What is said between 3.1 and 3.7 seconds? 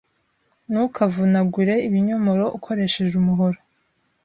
umuhoro.